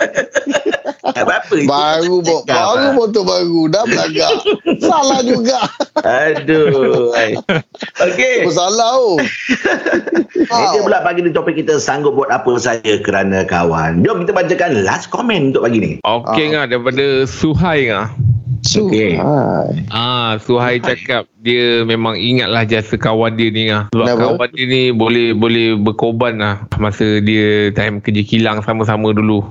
Apa-apa. 1.05 1.53
itu 1.53 1.67
Baru 1.67 2.15
bo- 2.19 2.43
baru 2.43 2.75
lah. 2.81 2.93
motor 2.93 3.23
baru. 3.23 3.61
Dah 3.67 3.83
belagak. 3.83 4.31
Salah 4.79 5.19
juga. 5.21 5.59
Aduh. 5.99 7.11
Okey. 8.01 8.35
Apa 8.41 8.51
salah 8.51 8.91
oh. 8.95 9.17
Meja 10.43 10.79
pula 10.79 11.01
pagi 11.01 11.21
ni 11.21 11.31
topik 11.31 11.55
kita 11.55 11.77
sanggup 11.77 12.13
buat 12.13 12.29
apa 12.29 12.51
saja 12.57 12.99
kerana 12.99 13.43
kawan. 13.43 14.01
Jom 14.01 14.21
kita 14.21 14.31
bacakan 14.31 14.83
last 14.83 15.07
comment 15.07 15.49
untuk 15.49 15.63
pagi 15.63 15.77
ni. 15.77 15.91
Okey 15.99 16.51
ngah 16.51 16.65
daripada 16.67 17.05
Suhai 17.25 17.87
ngah. 17.87 18.09
Okey. 18.63 19.19
Hai. 19.19 19.83
Ah, 19.89 20.39
Suhai 20.39 20.79
cakap 20.79 21.27
dia 21.37 21.83
memang 21.83 22.15
ingatlah 22.15 22.63
jasa 22.63 22.95
kawan 22.95 23.35
dia 23.35 23.51
ni 23.51 23.67
lah. 23.67 23.91
Sebab 23.91 24.07
Kenapa? 24.07 24.23
kawan 24.39 24.49
dia 24.51 24.65
ni 24.65 24.81
boleh 24.89 25.35
boleh 25.35 25.75
berkorban 25.75 26.33
lah 26.35 26.55
masa 26.77 27.19
dia 27.19 27.69
time 27.71 27.99
kerja 27.99 28.23
kilang 28.23 28.63
sama-sama 28.63 29.11
dulu. 29.11 29.43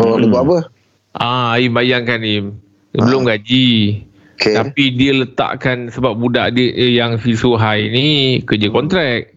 Oh, 0.00 0.16
dia 0.16 0.26
buat 0.26 0.42
apa? 0.42 0.58
Ah, 1.12 1.54
Aim 1.54 1.70
bayangkan 1.70 2.18
Im. 2.18 2.56
Belum 2.90 3.22
gaji. 3.22 4.00
Okay. 4.34 4.50
Tapi 4.50 4.84
dia 4.90 5.14
letakkan 5.14 5.88
sebab 5.88 6.18
budak 6.18 6.56
dia 6.56 6.72
eh, 6.72 6.96
yang 6.96 7.20
si 7.20 7.36
Suhai 7.36 7.86
ni 7.88 8.06
kerja 8.42 8.66
kontrak. 8.68 9.30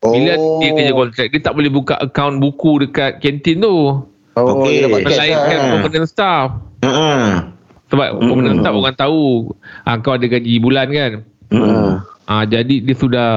Bila 0.00 0.32
Oh. 0.34 0.56
dia 0.58 0.72
kerja 0.72 0.92
kontrak 0.96 1.26
dia 1.28 1.40
tak 1.44 1.52
boleh 1.52 1.68
buka 1.68 1.92
akaun 1.94 2.40
buku 2.40 2.80
dekat 2.80 3.20
kantin 3.20 3.60
tu. 3.60 4.00
Oh, 4.32 4.46
Okey. 4.56 4.80
dia 4.80 4.88
dapat 4.88 5.00
cash 5.04 5.12
Melainkan 5.12 5.58
lah. 5.58 5.68
permanent 5.76 6.08
staff. 6.08 6.48
Hmm. 6.80 7.49
Sebab 7.90 8.06
Mm-mm. 8.14 8.28
permanent 8.30 8.56
staff 8.62 8.74
orang 8.74 8.96
tahu 8.96 9.50
ah, 9.82 9.98
kau 9.98 10.14
ada 10.14 10.26
gaji 10.30 10.62
bulan 10.62 10.86
kan. 10.94 11.12
Hmm. 11.50 11.98
Ah, 12.30 12.46
jadi 12.46 12.78
dia 12.78 12.94
sudah 12.94 13.28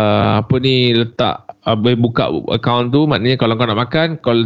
apa 0.46 0.56
ni 0.62 0.94
letak 0.94 1.50
ah, 1.66 1.74
boleh 1.74 1.98
buka 1.98 2.30
akaun 2.54 2.94
tu 2.94 3.10
maknanya 3.10 3.42
kalau 3.42 3.58
kau 3.58 3.66
nak 3.66 3.82
makan 3.82 4.22
kau 4.22 4.38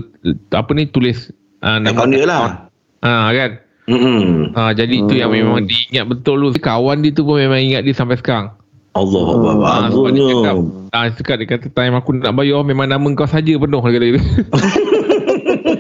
apa 0.55 0.71
ni 0.71 0.87
tulis 0.87 1.35
ah, 1.59 1.83
Akaun 1.83 2.15
dia 2.15 2.23
lah. 2.23 2.71
Ah 3.03 3.27
kan. 3.35 3.59
Hmm. 3.87 4.55
Ah, 4.55 4.71
jadi 4.71 5.03
itu 5.03 5.19
yang 5.19 5.35
memang 5.35 5.67
diingat 5.67 6.07
betul 6.07 6.47
tu. 6.47 6.59
Kawan 6.59 7.03
dia 7.03 7.11
tu 7.11 7.27
pun 7.27 7.39
memang 7.39 7.59
ingat 7.59 7.83
dia 7.83 7.91
sampai 7.91 8.15
sekarang. 8.15 8.55
Allah 8.95 9.25
Akbar. 9.29 9.55
Ah, 9.61 9.87
sebab 9.91 10.11
dia 10.15 10.23
cakap, 10.31 10.55
ah, 10.95 11.05
cakap 11.11 11.35
dia 11.37 11.47
kata 11.51 11.67
time 11.75 11.93
aku 11.99 12.15
nak 12.15 12.33
bayar 12.33 12.63
memang 12.63 12.87
nama 12.87 13.07
kau 13.13 13.27
saja 13.27 13.51
penuh 13.59 13.83
dia 13.83 13.91
kata 13.91 14.05
gitu. 14.15 14.21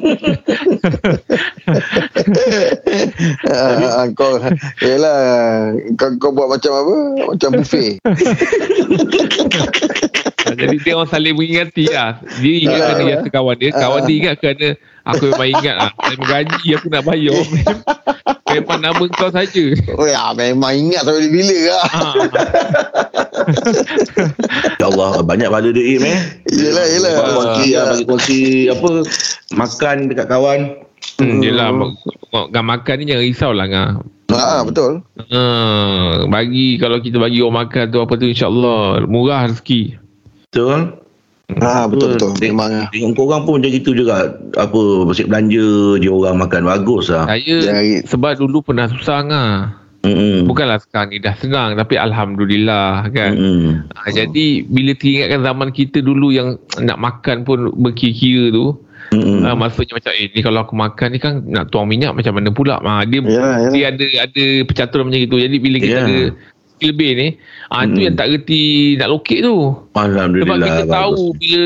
Ah, 3.47 4.05
kau 4.11 4.35
Yelah 4.83 5.19
kau, 5.95 6.11
kau 6.19 6.31
buat 6.35 6.51
macam 6.51 6.71
apa 6.75 6.95
Macam 7.33 7.49
buffet 7.55 7.99
Ah, 10.47 10.55
Jadi 10.55 10.79
dia 10.79 10.95
orang 10.95 11.11
saling 11.11 11.35
mengingati 11.35 11.91
lah. 11.91 12.23
Dia 12.39 12.53
ingat 12.63 12.79
kena 12.95 13.03
jasa 13.19 13.27
kawan 13.27 13.55
dia. 13.59 13.69
Kawan 13.75 14.01
dia 14.07 14.15
ingat 14.15 14.35
kena 14.39 14.69
aku 15.03 15.23
memang 15.35 15.49
ingat 15.59 15.75
lah. 15.75 15.91
Saya 15.91 16.15
gaji 16.23 16.67
aku 16.71 16.87
nak 16.87 17.03
bayar. 17.03 17.35
memang 18.47 18.79
nama 18.79 19.03
kau 19.11 19.27
saja. 19.27 19.65
Oh 19.99 20.07
ya 20.07 20.31
memang 20.39 20.71
ingat 20.71 21.03
sampai 21.03 21.27
bila 21.27 21.57
lah 21.67 21.83
Ah, 21.91 22.13
Ya 24.79 24.85
Allah, 24.87 25.19
banyak 25.19 25.51
pada 25.51 25.67
duit 25.67 25.99
eh. 25.99 26.19
Yelah 26.47 26.85
yelah 26.95 27.11
Bagi 27.19 27.35
kongsi, 27.35 27.67
ah, 27.75 27.85
bagi 27.91 28.05
kongsi 28.07 28.39
apa 28.71 28.89
makan 29.51 29.95
dekat 30.07 30.27
kawan. 30.31 30.59
Hmm, 31.17 31.41
yelah. 31.41 31.73
Gak 32.29 32.65
makan 32.65 32.95
ni 33.01 33.03
jangan 33.09 33.23
risau 33.25 33.51
lah 33.53 33.65
ngah. 33.65 33.91
Ah 34.27 34.59
betul 34.59 34.99
Ha, 35.31 35.41
bagi 36.27 36.75
kalau 36.75 36.99
kita 36.99 37.15
bagi 37.15 37.39
orang 37.39 37.63
makan 37.65 37.89
tu 37.89 38.03
apa 38.03 38.13
tu 38.19 38.27
insyaAllah 38.27 39.07
murah 39.07 39.47
rezeki. 39.47 39.95
Betul? 40.51 40.99
Ah 41.63 41.87
betul 41.87 42.19
betul 42.19 42.35
Memang 42.43 42.69
ah. 42.75 42.87
Tengok 42.91 43.15
korang 43.15 43.47
pun 43.47 43.63
macam 43.63 43.71
gitu 43.71 43.95
juga. 43.95 44.35
Apa, 44.59 45.07
bersih 45.07 45.31
belanja 45.31 45.95
je 46.03 46.09
orang 46.11 46.43
makan. 46.43 46.67
Bagus 46.67 47.07
lah. 47.07 47.23
Saya 47.25 47.55
Jangan- 47.63 48.03
sebab 48.03 48.31
dulu 48.35 48.59
pernah 48.61 48.91
susah 48.91 49.19
ngah. 49.23 49.53
Mm-mm. 50.05 50.45
Bukanlah 50.45 50.77
sekarang 50.83 51.09
ni 51.09 51.19
dah 51.19 51.35
senang 51.39 51.73
tapi 51.73 51.95
alhamdulillah 51.97 53.07
kan. 53.09 53.31
Mm-mm. 53.33 53.89
Ha, 53.95 54.11
jadi 54.11 54.61
bila 54.67 54.91
teringatkan 54.93 55.41
zaman 55.41 55.69
kita 55.71 56.03
dulu 56.03 56.35
yang 56.35 56.59
nak 56.83 56.99
makan 56.99 57.47
pun 57.47 57.71
berkira-kira 57.73 58.51
tu, 58.51 58.75
Mm-mm. 59.11 59.39
ha, 59.41 59.55
maksudnya 59.55 59.95
macam 59.95 60.11
eh 60.11 60.27
ni 60.29 60.41
kalau 60.41 60.59
aku 60.61 60.73
makan 60.73 61.07
ni 61.11 61.19
kan 61.19 61.33
nak 61.43 61.71
tuang 61.71 61.87
minyak 61.87 62.11
macam 62.11 62.35
mana 62.35 62.49
pula? 62.49 62.77
Ha, 62.79 63.07
dia 63.07 63.19
Yalah, 63.19 63.31
yalah. 63.31 63.71
dia 63.71 63.83
ada 63.87 64.05
ada 64.23 64.45
percaturan 64.63 65.07
macam 65.07 65.21
itu. 65.21 65.37
Jadi 65.37 65.55
bila 65.57 65.77
kita 65.79 65.93
Ya. 65.93 66.03
ada 66.03 66.17
lebih 66.77 67.09
ni, 67.13 67.27
ah 67.67 67.83
tu 67.83 67.97
Mm. 67.97 68.05
yang 68.05 68.15
tak 68.15 68.27
reti 68.29 68.63
nak 68.95 69.09
lokek 69.09 69.39
tu. 69.41 69.55
Alhamdulillah. 69.93 70.45
Sebab 70.45 70.57
kita 70.61 70.83
bagus. 70.83 70.93
tahu 70.93 71.21
bila 71.33 71.61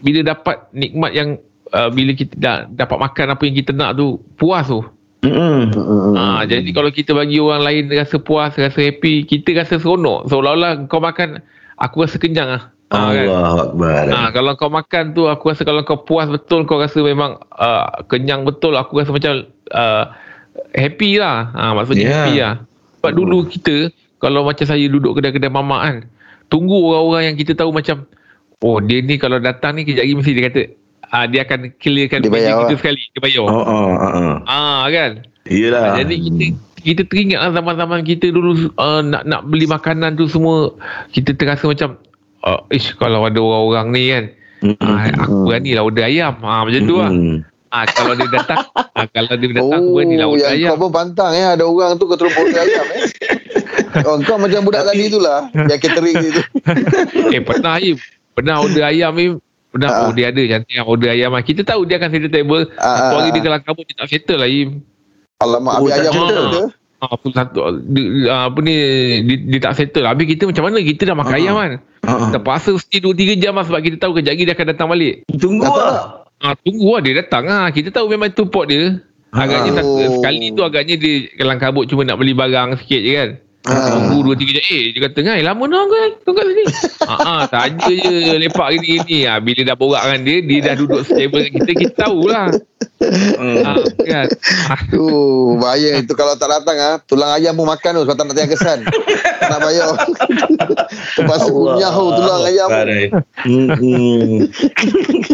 bila 0.00 0.20
dapat 0.24 0.56
nikmat 0.72 1.10
yang 1.12 1.28
uh, 1.70 1.88
bila 1.88 2.10
kita 2.16 2.34
dah 2.34 2.56
dapat 2.66 2.96
makan 2.98 3.26
apa 3.30 3.42
yang 3.44 3.54
kita 3.54 3.70
nak 3.70 3.94
tu 3.94 4.18
puas 4.34 4.66
tu. 4.66 4.82
Mm-mm. 5.20 5.68
Hmm. 5.68 6.16
Ha, 6.16 6.48
jadi 6.48 6.64
kalau 6.72 6.88
kita 6.88 7.12
bagi 7.12 7.36
orang 7.36 7.60
lain 7.60 7.92
rasa 7.92 8.16
puas, 8.16 8.56
rasa 8.56 8.80
happy, 8.80 9.28
kita 9.28 9.52
rasa 9.52 9.76
seronok. 9.76 10.26
Seolah-olah 10.26 10.88
kau 10.88 10.96
makan, 10.96 11.44
aku 11.76 12.08
rasa 12.08 12.16
kenyang 12.16 12.48
lah. 12.48 12.72
Ha, 12.90 13.14
kan? 13.14 13.26
Allah 13.30 13.54
Akbar. 13.70 14.02
Ha, 14.10 14.28
kalau 14.34 14.52
kau 14.58 14.66
makan 14.66 15.14
tu, 15.14 15.30
aku 15.30 15.54
rasa 15.54 15.62
kalau 15.62 15.86
kau 15.86 16.02
puas 16.02 16.26
betul, 16.26 16.66
kau 16.66 16.82
rasa 16.82 16.98
memang 16.98 17.38
uh, 17.54 17.86
kenyang 18.10 18.42
betul, 18.42 18.74
aku 18.74 18.98
rasa 18.98 19.14
macam 19.14 19.46
uh, 19.70 20.10
happy 20.74 21.22
lah. 21.22 21.54
Ha, 21.54 21.62
maksudnya 21.72 22.02
Ya. 22.02 22.10
happy 22.10 22.34
lah. 22.42 22.54
Sebab 22.98 23.12
dulu 23.14 23.46
kita, 23.46 23.94
kalau 24.18 24.42
macam 24.42 24.66
saya 24.66 24.84
duduk 24.90 25.16
kedai-kedai 25.16 25.48
mamak 25.48 25.80
kan, 25.80 25.96
tunggu 26.50 26.74
orang-orang 26.74 27.32
yang 27.32 27.36
kita 27.38 27.54
tahu 27.54 27.70
macam, 27.70 28.02
oh 28.58 28.82
dia 28.82 28.98
ni 29.00 29.16
kalau 29.16 29.38
datang 29.38 29.78
ni 29.78 29.86
kejap 29.86 30.02
lagi 30.04 30.14
mesti 30.18 30.32
dia 30.34 30.44
kata, 30.50 30.62
ah 31.14 31.24
dia 31.30 31.40
akan 31.46 31.60
clearkan 31.78 32.18
Dia 32.26 32.30
bayar 32.34 32.52
kita 32.66 32.74
lah. 32.74 32.78
sekali, 32.82 33.02
dia 33.14 33.20
bayar. 33.22 33.42
Oh, 33.46 33.54
oh, 33.54 33.86
oh, 33.94 34.12
oh. 34.18 34.34
Ah 34.44 34.84
kan? 34.90 35.22
Yelah. 35.46 35.94
Ha, 35.94 36.02
jadi 36.02 36.14
kita 36.20 36.44
kita 36.80 37.02
teringat 37.06 37.38
lah 37.38 37.50
zaman-zaman 37.54 38.02
kita 38.02 38.32
dulu 38.32 38.72
uh, 38.76 39.00
nak 39.04 39.28
nak 39.28 39.44
beli 39.46 39.68
makanan 39.68 40.16
tu 40.16 40.24
semua 40.26 40.72
kita 41.12 41.36
terasa 41.36 41.68
macam 41.68 41.96
uh, 42.44 42.60
ish 42.72 42.96
kalau 42.96 43.26
ada 43.26 43.38
orang-orang 43.40 43.86
ni 43.92 44.02
kan. 44.10 44.24
Uh, 44.60 44.96
aku 45.16 45.48
berani 45.48 45.70
order 45.80 46.04
ayam. 46.04 46.34
Ha, 46.44 46.68
macam 46.68 46.82
tu 46.84 46.96
lah. 47.00 47.08
Mm-mm. 47.08 47.36
ha, 47.72 47.86
kalau 47.88 48.12
dia 48.12 48.28
datang 48.28 48.60
ha, 48.76 49.00
kalau 49.16 49.34
dia 49.40 49.48
datang 49.56 49.80
aku 49.80 49.88
Oh 49.88 49.94
berani 49.96 50.14
lah 50.20 50.26
order 50.28 50.48
yang 50.52 50.56
ayam. 50.60 50.70
kau 50.76 50.80
pun 50.84 50.90
pantang 50.92 51.32
ya 51.32 51.46
Ada 51.56 51.64
orang 51.64 51.90
tu 51.96 52.04
kau 52.04 52.18
terus 52.18 52.34
order 52.36 52.60
ayam 52.60 52.86
eh. 52.92 53.02
Oh 54.06 54.16
kau 54.20 54.36
macam 54.36 54.60
budak 54.62 54.84
tadi 54.84 55.04
tu 55.08 55.18
lah 55.18 55.48
Yang 55.54 55.80
catering 55.80 56.16
tu. 56.28 56.42
Eh 57.34 57.40
pernah 57.40 57.80
Im. 57.80 57.96
Pernah 58.36 58.54
order 58.60 58.84
ayam 58.84 59.12
Im. 59.16 59.32
Pernah. 59.70 59.88
Ah. 59.88 60.02
oh 60.06 60.12
dia 60.12 60.34
ada 60.34 60.42
cantik 60.42 60.74
yang 60.74 60.86
order 60.90 61.10
ayam. 61.14 61.30
Kita 61.40 61.62
tahu 61.62 61.86
dia 61.86 61.96
akan 62.02 62.10
settle 62.10 62.32
table. 62.34 62.64
Ah, 62.74 62.94
satu 62.98 63.14
ah, 63.14 63.18
hari 63.22 63.28
ah. 63.30 63.32
dia 63.38 63.42
kelang 63.46 63.62
kabut 63.62 63.84
dia 63.86 63.96
tak 63.96 64.08
settle 64.10 64.38
lah 64.42 64.50
Im. 64.50 64.68
Alamak 65.40 65.74
Oh, 65.78 65.86
habis 65.88 65.92
tak 65.94 66.02
ayam 66.04 66.12
pun 66.12 66.26
Ah, 66.36 66.68
apa 67.00 67.26
satu 67.32 67.58
dia, 67.88 68.28
ah, 68.28 68.52
apa 68.52 68.60
ni 68.60 68.76
dia, 69.24 69.36
dia 69.40 69.58
tak 69.64 69.72
settle. 69.80 70.04
Habis 70.04 70.36
kita 70.36 70.44
macam 70.44 70.68
mana? 70.68 70.84
Kita 70.84 71.08
dah 71.08 71.16
makan 71.16 71.32
Ah. 71.32 71.40
ayam 71.40 71.54
kan. 71.56 71.72
Ah. 72.04 72.28
Terpaksa 72.28 72.76
mesti 72.76 72.96
2 73.00 73.16
3 73.16 73.40
jam 73.40 73.56
lah 73.56 73.64
sebab 73.64 73.80
kita 73.80 73.96
tahu 73.96 74.12
kejap 74.20 74.36
lagi 74.36 74.44
dia 74.44 74.54
akan 74.54 74.66
datang 74.68 74.88
balik. 74.92 75.14
Tunggu 75.32 75.64
lah. 75.64 76.28
Ah 76.40 76.52
tunggu 76.60 76.88
lah 76.92 77.00
dia 77.00 77.14
datang 77.24 77.44
ah. 77.48 77.66
Kita 77.72 77.88
tahu 77.88 78.12
memang 78.12 78.28
tu 78.32 78.44
pot 78.44 78.68
dia. 78.68 79.00
Agaknya 79.32 79.70
Ah. 79.72 79.76
satu, 79.80 79.92
Oh. 79.96 80.12
sekali 80.20 80.46
tu 80.52 80.60
agaknya 80.60 80.94
dia 81.00 81.14
kelang 81.40 81.56
kabut 81.56 81.88
cuma 81.88 82.04
nak 82.04 82.20
beli 82.20 82.36
barang 82.36 82.76
sikit 82.84 83.00
je 83.00 83.12
kan. 83.16 83.30
Ah. 83.64 83.96
Tunggu 83.96 84.16
2 84.20 84.36
3 84.36 84.52
jam. 84.52 84.64
Eh 84.68 84.84
dia 84.92 85.00
kata 85.08 85.18
ngai 85.24 85.40
lama 85.40 85.64
dah 85.64 85.82
kau 85.88 86.04
kau 86.20 86.32
kat 86.36 86.44
sini. 86.52 86.64
ah, 87.10 87.16
ah 87.16 87.42
saja 87.48 87.88
je 87.96 88.34
lepak 88.36 88.68
gini-gini. 88.76 89.24
Ah 89.24 89.40
bila 89.40 89.64
dah 89.64 89.76
borak 89.76 90.04
dengan 90.04 90.20
dia, 90.28 90.36
dia 90.44 90.58
dah 90.68 90.74
duduk 90.76 91.00
stable 91.08 91.48
dengan 91.48 91.64
kita, 91.64 91.70
kita 91.72 91.92
tahulah. 91.96 92.52
Ah, 93.10 93.76
kan. 94.06 94.26
Tu 94.90 95.04
bahaya 95.58 95.98
itu 95.98 96.12
kalau 96.14 96.38
tak 96.38 96.50
datang 96.50 96.78
ah 96.78 96.94
tulang 97.10 97.34
ayam 97.34 97.58
pun 97.58 97.66
makan 97.66 97.98
tu 97.98 98.02
sebab 98.06 98.14
tak 98.14 98.24
nak 98.30 98.34
tayang 98.38 98.50
kesan. 98.54 98.78
tak 99.40 99.48
nak 99.50 99.60
bayar. 99.66 99.88
Terpaksa 101.18 101.50
kunyah 101.50 101.90
tu 101.90 102.06
tulang 102.14 102.42
ayam. 102.46 102.68
Mm-mm. 103.46 104.46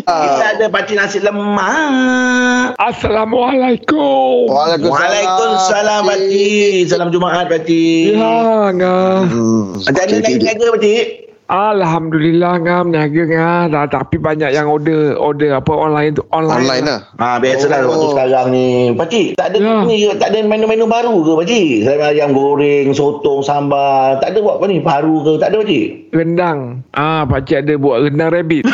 Kita 0.07 0.47
ada 0.57 0.67
pakcik 0.73 0.97
nasi 0.97 1.19
lemak. 1.21 2.81
Assalamualaikum. 2.81 4.49
Waalaikumsalam. 4.49 4.97
Waalaikumsalam 4.97 6.01
pakcik. 6.09 6.81
Salam 6.89 7.09
Jumaat 7.13 7.47
pakcik. 7.53 8.17
Ya, 8.17 8.73
ngam. 8.73 9.21
Hmm. 9.29 9.85
Okey, 9.85 10.05
nak 10.25 10.41
jaga 10.41 10.67
pakcik? 10.81 11.07
Alhamdulillah 11.47 12.59
ngam 12.59 12.91
niaga 12.91 13.23
ngam 13.23 13.65
dah 13.71 13.87
tapi 13.87 14.19
banyak 14.19 14.51
yang 14.51 14.67
order 14.67 15.15
order 15.15 15.55
apa 15.55 15.71
online 15.71 16.11
tu 16.13 16.27
online. 16.29 16.59
Online 16.61 16.85
lah. 16.85 17.01
Ha, 17.17 17.39
biasalah 17.39 17.79
Oh. 17.81 17.89
waktu 17.89 18.07
sekarang 18.11 18.47
ni. 18.51 18.67
Pakcik, 18.93 19.27
tak 19.35 19.47
ada 19.49 19.57
Ya. 19.57 19.75
ni, 19.87 19.97
tak 20.19 20.29
ada 20.29 20.39
menu-menu 20.43 20.85
baru 20.85 21.15
ke 21.23 21.33
pakcik? 21.39 21.67
Selain 21.81 22.03
ayam 22.05 22.35
goreng, 22.35 22.91
sotong, 22.91 23.47
sambal. 23.47 24.19
Tak 24.19 24.35
ada 24.35 24.39
buat 24.43 24.59
apa 24.59 24.67
ni? 24.67 24.83
Paru 24.83 25.23
ke? 25.23 25.33
Tak 25.39 25.49
ada 25.49 25.57
pakcik? 25.63 25.87
Rendang. 26.11 26.59
Ah, 26.91 27.23
pak 27.23 27.41
cik 27.45 27.59
ada 27.63 27.73
buat 27.79 27.97
rendang 28.03 28.31
rabbit. 28.33 28.65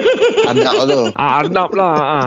Anak 0.50 0.74
tu. 0.88 1.00
ah, 1.14 1.30
arnab 1.38 1.70
lah. 1.72 1.94
Ah. 1.94 2.26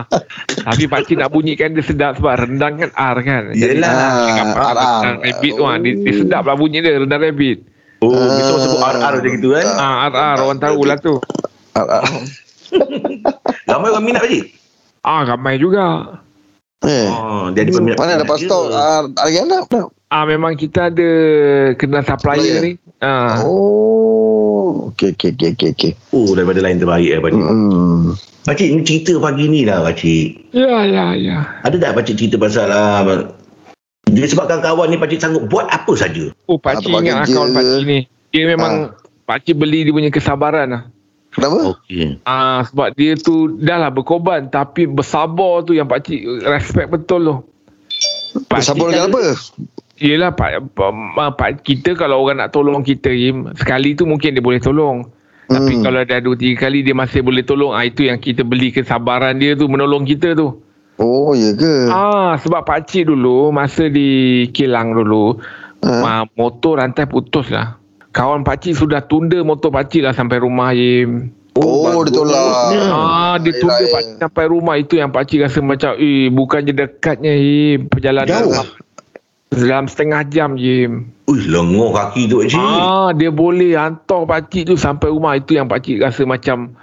Tapi 0.64 0.86
pak 0.86 1.02
cik 1.04 1.18
nak 1.18 1.34
bunyikan 1.34 1.74
dia 1.74 1.82
sedap 1.82 2.22
sebab 2.22 2.46
rendang 2.46 2.78
kan 2.78 2.90
R 2.94 3.18
kan. 3.20 3.44
Jadi, 3.52 3.82
Yelah. 3.82 3.90
cakap, 4.30 4.48
Ah, 4.54 4.62
ah, 4.62 4.70
R. 4.70 4.78
rendang 4.78 5.18
rabbit 5.20 5.52
tu 5.52 5.64
ah, 5.66 5.76
dia, 5.82 5.92
dia 5.98 6.14
sedap 6.16 6.44
lah 6.46 6.56
bunyi 6.56 6.78
dia 6.80 6.94
rendang 6.96 7.20
rabbit. 7.20 7.58
Oh, 8.06 8.28
kita 8.38 8.50
orang 8.54 8.64
sebut 8.64 8.80
RR 8.80 9.14
macam 9.18 9.32
gitu 9.34 9.48
kan? 9.58 9.68
Ah, 9.82 9.96
R 10.10 10.40
orang 10.42 10.60
tahu 10.62 10.80
lah 10.86 10.98
tu. 11.02 11.18
Ah, 11.74 12.02
ah. 12.02 12.06
Ramai 13.70 13.90
orang 13.90 14.06
minat 14.06 14.22
pakcik? 14.22 14.44
Ah, 15.06 15.22
ramai 15.26 15.58
juga. 15.58 16.22
Eh. 16.86 17.08
Oh, 17.10 17.50
dia 17.50 17.66
ada 17.66 17.72
peminat. 17.74 17.98
Mana 17.98 18.22
dapat 18.22 18.38
stok 18.46 18.64
ah, 18.74 19.10
hari 19.18 19.42
anak 19.42 19.66
dah. 19.74 19.86
Ah, 20.14 20.24
memang 20.30 20.54
kita 20.54 20.94
ada 20.94 21.10
kena 21.76 22.06
supplier 22.06 22.62
Supplier. 22.62 22.62
ni. 22.62 22.72
Ah. 23.02 23.42
Oh. 23.42 24.94
Okey 24.94 25.18
okey 25.18 25.34
okey 25.34 25.50
okey 25.58 25.70
okey. 25.74 25.92
Oh, 26.14 26.32
daripada 26.38 26.62
lain 26.62 26.78
terbaik 26.78 27.10
eh 27.10 27.20
pakcik. 27.22 27.42
Hmm. 27.42 28.14
Pakcik, 28.46 28.68
ni 28.78 28.82
cerita 28.86 29.14
pagi 29.18 29.46
ni 29.50 29.62
lah 29.66 29.82
pakcik. 29.82 30.54
Ya, 30.54 30.86
ya, 30.86 31.06
ya. 31.18 31.38
Ada 31.66 31.76
tak 31.82 31.92
pakcik 31.98 32.16
cerita 32.22 32.38
pasal 32.38 32.70
uh, 32.70 33.34
dia 34.16 34.26
sebabkan 34.26 34.64
kawan 34.64 34.88
ni 34.88 34.96
pakcik 34.96 35.20
sanggup 35.20 35.44
buat 35.52 35.68
apa 35.68 35.92
saja? 35.94 36.32
Oh, 36.48 36.56
pakcik 36.56 36.88
Atau 36.88 37.04
ingat 37.04 37.28
akaun 37.28 37.52
pakcik 37.52 37.84
ni. 37.84 38.00
Dia 38.32 38.44
memang 38.48 38.96
pakcik 39.28 39.60
beli 39.60 39.84
dia 39.84 39.92
punya 39.92 40.08
kesabaran 40.08 40.68
lah. 40.72 40.84
Kenapa? 41.36 41.76
Okey. 41.76 42.24
Ah 42.24 42.64
sebab 42.64 42.96
dia 42.96 43.20
tu 43.20 43.60
dah 43.60 43.76
lah 43.76 43.92
berkorban 43.92 44.48
tapi 44.48 44.88
bersabar 44.88 45.68
tu 45.68 45.76
yang 45.76 45.84
pak 45.84 46.08
cik 46.08 46.48
respect 46.48 46.88
betul 46.88 47.22
tu. 47.22 47.36
Pak 48.48 48.64
Sabar 48.64 48.88
cik- 48.88 48.96
dengan 48.96 49.08
apa? 49.12 49.24
Yelah 49.96 50.32
pak, 50.32 50.76
pak, 50.76 50.92
pak 51.40 51.50
kita 51.64 51.96
kalau 51.96 52.24
orang 52.24 52.44
nak 52.44 52.52
tolong 52.52 52.84
kita 52.84 53.08
Im, 53.08 53.52
sekali 53.56 53.96
tu 53.96 54.04
mungkin 54.04 54.36
dia 54.36 54.44
boleh 54.44 54.60
tolong. 54.60 55.08
Tapi 55.46 55.72
Hmm. 55.72 55.84
kalau 55.86 56.04
dah 56.04 56.20
dua 56.20 56.36
tiga 56.36 56.68
kali 56.68 56.84
dia 56.84 56.92
masih 56.92 57.24
boleh 57.24 57.46
tolong, 57.46 57.72
ah 57.72 57.80
itu 57.80 58.04
yang 58.04 58.20
kita 58.20 58.44
beli 58.44 58.74
kesabaran 58.74 59.40
dia 59.40 59.56
tu 59.56 59.72
menolong 59.72 60.04
kita 60.04 60.36
tu. 60.36 60.65
Oh, 60.96 61.36
ya 61.36 61.52
ke? 61.52 61.92
Ah 61.92 62.40
sebab 62.40 62.64
pak 62.64 62.88
cik 62.88 63.12
dulu 63.12 63.52
masa 63.52 63.92
di 63.92 64.48
kilang 64.56 64.96
dulu 64.96 65.36
ah, 65.84 66.24
motor 66.40 66.80
rantai 66.80 67.04
putus 67.04 67.52
lah. 67.52 67.76
Kawan 68.16 68.48
pak 68.48 68.64
cik 68.64 68.80
sudah 68.80 69.04
tunda 69.04 69.44
motor 69.44 69.76
pak 69.76 69.92
cik 69.92 70.08
lah 70.08 70.14
sampai 70.16 70.40
rumah 70.40 70.72
Im. 70.72 71.36
Oh, 71.56 72.04
dia 72.04 72.12
tolak. 72.12 72.76
Ah, 72.92 73.36
dia 73.40 73.56
tunda 73.60 73.80
ya. 73.80 73.88
pakcik 73.92 74.16
sampai 74.20 74.46
rumah 74.52 74.76
itu 74.76 75.00
yang 75.00 75.12
pakcik 75.12 75.40
rasa 75.44 75.64
macam 75.64 75.96
eh 75.96 76.28
bukannya 76.28 76.72
dekatnya 76.76 77.32
Im 77.32 77.88
perjalanan 77.88 78.28
Jauh. 78.28 78.52
rumah. 78.52 78.68
dalam 79.56 79.88
setengah 79.88 80.28
jam 80.32 80.60
Im. 80.60 81.08
Ui, 81.32 81.40
lenguh 81.48 81.96
kaki 81.96 82.28
tu 82.28 82.44
pakcik. 82.44 82.60
Ah, 82.60 83.16
dia 83.16 83.32
boleh 83.32 83.76
hantar 83.76 84.28
pakcik 84.28 84.68
tu 84.68 84.76
sampai 84.76 85.12
rumah 85.12 85.40
itu 85.40 85.56
yang 85.56 85.68
pakcik 85.72 86.04
rasa 86.04 86.28
macam 86.28 86.76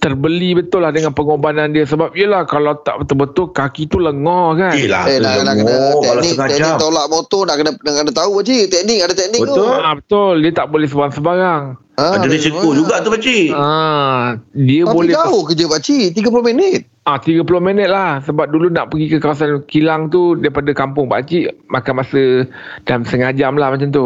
terbeli 0.00 0.56
betul 0.56 0.80
lah 0.80 0.90
dengan 0.90 1.12
pengorbanan 1.12 1.70
dia 1.70 1.84
sebab 1.84 2.16
yelah 2.16 2.48
kalau 2.48 2.72
tak 2.80 3.04
betul-betul 3.04 3.52
kaki 3.52 3.84
tu 3.84 4.00
lengah 4.00 4.56
kan 4.56 4.72
Yelah, 4.72 5.04
Eh 5.04 5.20
nak, 5.20 5.44
nak 5.44 5.54
kena 5.60 5.74
kalau 6.00 6.22
teknik, 6.24 6.36
teknik 6.48 6.74
tolak 6.80 7.06
motor 7.12 7.42
nak 7.44 7.56
kena, 7.60 7.70
nak 7.76 7.92
kena 7.94 8.10
tahu 8.10 8.30
pakcik. 8.40 8.64
Teknik 8.72 8.98
ada 9.04 9.12
teknik 9.12 9.40
Betul. 9.44 9.60
tu. 9.60 9.64
ah, 9.68 9.94
betul 9.94 10.34
dia 10.40 10.50
tak 10.50 10.66
boleh 10.72 10.88
sebarang-sebarang 10.88 11.62
Ah, 12.00 12.16
Ada 12.16 12.32
risiko 12.32 12.72
juga 12.72 13.04
tu 13.04 13.12
pakcik. 13.12 13.52
ah, 13.52 14.40
dia 14.56 14.88
Tapi 14.88 14.96
boleh 14.96 15.12
jauh 15.12 15.42
kerja 15.44 15.64
pakcik. 15.68 16.16
30 16.16 16.48
minit. 16.48 16.88
Ah 17.04 17.20
30 17.20 17.44
minit 17.60 17.88
lah 17.88 18.24
sebab 18.24 18.48
dulu 18.48 18.72
nak 18.72 18.88
pergi 18.88 19.06
ke 19.06 19.16
kawasan 19.18 19.68
kilang 19.68 20.08
tu 20.08 20.32
daripada 20.32 20.72
kampung 20.72 21.12
pak 21.12 21.28
cik 21.28 21.68
makan 21.68 21.94
masa 21.96 22.48
dalam 22.88 23.04
setengah 23.04 23.36
jam 23.36 23.52
lah 23.54 23.68
macam 23.68 23.92
tu. 23.92 24.04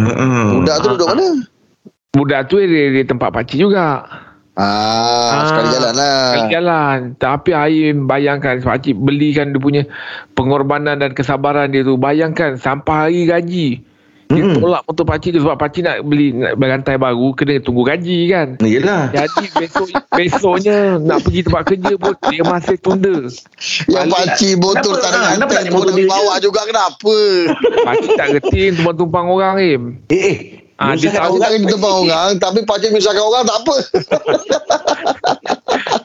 Hmm. 0.00 0.56
Budak 0.56 0.76
tu 0.80 0.88
duduk 0.96 1.08
mana? 1.08 1.28
Budak 2.08 2.40
tu 2.48 2.56
dia 2.58 2.96
di 2.96 3.04
tempat 3.04 3.28
pak 3.28 3.44
cik 3.44 3.60
juga. 3.60 4.08
Ah, 4.58 5.46
sekali 5.46 5.68
jalan 5.70 5.92
lah. 5.94 6.22
Sekali 6.34 6.50
jalan. 6.50 6.98
Tapi 7.14 7.50
Aim 7.54 8.10
bayangkan 8.10 8.58
pak 8.58 8.82
cik 8.82 8.98
belikan 8.98 9.54
dia 9.54 9.62
punya 9.62 9.82
pengorbanan 10.34 10.98
dan 10.98 11.14
kesabaran 11.14 11.70
dia 11.70 11.86
tu. 11.86 11.94
Bayangkan 11.94 12.58
sampai 12.58 12.94
hari 13.06 13.22
gaji. 13.24 13.68
Dia 14.28 14.44
Mm-mm. 14.44 14.60
tolak 14.60 14.84
motor 14.84 15.08
pak 15.08 15.24
cik 15.24 15.38
tu 15.38 15.40
sebab 15.40 15.56
pak 15.56 15.72
cik 15.72 15.82
nak 15.88 15.96
beli 16.04 16.36
nak 16.36 16.60
berantai 16.60 17.00
baru 17.00 17.32
kena 17.32 17.64
tunggu 17.64 17.80
gaji 17.80 18.28
kan. 18.28 18.48
Yelah. 18.60 19.08
Jadi 19.08 19.46
besok 19.56 19.88
besoknya 20.12 21.00
nak 21.00 21.24
pergi 21.24 21.40
tempat 21.46 21.62
kerja 21.64 21.94
pun 21.96 22.12
dia 22.28 22.42
masih 22.44 22.76
tunda. 22.76 23.14
Yang 23.88 24.04
Balik 24.04 24.12
pakcik 24.12 24.52
kenapa- 24.60 25.00
tak 25.00 25.10
ada 25.14 25.18
ah, 25.22 25.32
motor 25.40 25.70
pun 25.72 25.96
dia 25.96 26.10
bawa 26.10 26.34
juga 26.42 26.60
kenapa? 26.68 27.16
Pak 27.88 27.94
cik 28.04 28.10
tak 28.18 28.28
reti 28.36 28.62
tumpang-tumpang 28.76 29.26
orang 29.32 29.56
Im. 29.62 29.82
Eh, 30.12 30.20
eh. 30.20 30.36
Ah, 30.78 30.94
dia 30.94 31.10
tahu 31.10 31.36
tak 31.36 31.50
kena 31.50 31.58
pakcik. 31.58 31.70
tumpang 31.72 31.94
orang 32.00 32.30
Tapi 32.38 32.58
pakcik 32.62 32.88
menyusahkan 32.90 33.24
orang 33.24 33.44
tak 33.44 33.58
apa 33.58 33.74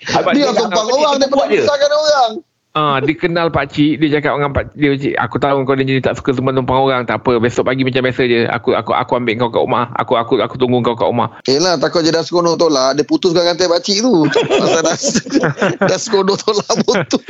Sebab 0.10 0.32
Dia 0.32 0.44
dia- 0.44 0.56
tumpang 0.56 0.88
orang 0.90 1.16
Daripada 1.16 1.36
buat 1.36 1.48
menyusahkan 1.48 1.92
orang 1.92 2.32
Ah, 2.74 2.98
dia 2.98 3.14
kenal 3.14 3.54
pak 3.54 3.70
cik, 3.70 4.02
dia 4.02 4.18
cakap 4.18 4.34
dengan 4.34 4.50
pak 4.50 4.74
dia 4.74 4.98
cik, 4.98 5.14
aku 5.14 5.38
tahu 5.38 5.62
kau 5.62 5.78
ni 5.78 5.86
jenis 5.86 6.02
tak 6.02 6.18
suka 6.18 6.34
semua 6.34 6.50
tumpang 6.50 6.82
orang, 6.82 7.06
tak 7.06 7.22
apa, 7.22 7.38
besok 7.38 7.70
pagi 7.70 7.86
macam 7.86 8.02
biasa 8.02 8.26
je. 8.26 8.50
Aku 8.50 8.74
aku 8.74 8.90
aku 8.92 9.14
ambil 9.14 9.38
kau 9.38 9.54
kat 9.54 9.62
rumah. 9.62 9.94
Aku 9.94 10.18
aku 10.18 10.42
aku 10.42 10.58
tunggu 10.58 10.82
kau 10.82 10.98
kat 10.98 11.06
rumah. 11.06 11.38
Yelah 11.46 11.78
takut 11.78 12.02
je 12.02 12.10
dah 12.10 12.26
seronok 12.26 12.58
tolak 12.58 12.98
Dia 12.98 13.06
putuskan 13.06 13.46
rantai 13.46 13.70
pakcik 13.70 14.02
tu 14.02 14.26
Pasal 14.26 14.82
dah, 14.82 14.98
dah 15.86 16.00
seronok 16.02 16.34
tolak 16.36 16.74
botol 16.82 17.22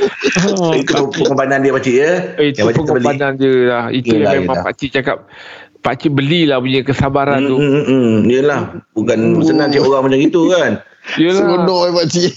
Itu 0.72 1.12
pengorbanan 1.12 1.60
dia 1.60 1.72
pakcik 1.72 1.92
ya. 1.94 2.12
Eh, 2.40 2.48
itu 2.48 2.64
kita 2.64 2.72
pengorbanan 2.72 3.36
je 3.36 3.52
lah. 3.68 3.92
Itu 3.92 4.16
Yelah, 4.16 4.32
yang 4.32 4.48
memang 4.48 4.56
yelah. 4.56 4.64
pak 4.64 4.74
cik 4.74 4.90
cakap 4.94 5.28
pak 5.84 6.00
cik 6.00 6.10
belilah 6.10 6.56
punya 6.58 6.80
kesabaran 6.80 7.38
Hmm, 7.38 7.46
tu. 7.46 7.56
hmm, 7.56 7.84
hmm. 7.84 8.16
Yelah. 8.24 8.60
Bukan 8.90 9.18
senang 9.44 9.68
cik 9.68 9.84
orang 9.84 10.02
macam 10.02 10.16
itu 10.18 10.40
kan. 10.48 10.72
Yelah. 11.14 11.36
Seronok 11.36 11.80
eh 11.84 11.92
pakcik 11.94 12.32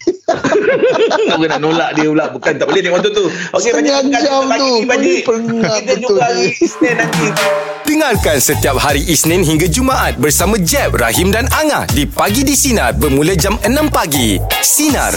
Bukan 1.31 1.47
nak 1.47 1.61
nolak 1.63 1.89
dia 1.95 2.05
pula. 2.05 2.25
Bukan 2.29 2.51
tak 2.53 2.67
boleh 2.67 2.81
naik 2.81 2.93
motor 2.93 3.11
tu. 3.15 3.25
Okey, 3.25 3.71
Setengah 3.71 4.03
pakcik. 4.03 4.11
jam 4.19 4.43
Pagi 4.43 4.59
tu. 4.59 4.67
ni, 4.67 4.83
pakcik. 4.83 5.21
Penat 5.23 5.79
Kita 5.79 5.93
jumpa 5.97 6.21
hari 6.21 6.35
ni. 6.37 6.51
Isnin 6.59 6.93
nanti. 6.93 7.27
Dengarkan 7.87 8.37
setiap 8.37 8.75
hari 8.75 8.99
Isnin 9.01 9.41
hingga 9.41 9.65
Jumaat 9.65 10.19
bersama 10.19 10.59
Jeb, 10.59 10.91
Rahim 10.93 11.31
dan 11.31 11.47
Angah 11.49 11.87
di 11.87 12.03
Pagi 12.03 12.43
di 12.43 12.51
Sinar 12.51 12.91
bermula 12.93 13.31
jam 13.33 13.55
6 13.57 13.71
pagi. 13.87 14.35
Sinar. 14.59 15.15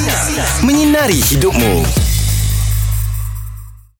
Menyinari 0.63 1.19
hidupmu. 1.19 1.83